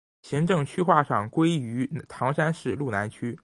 [0.23, 3.37] 行政区划上归入唐山市路南区。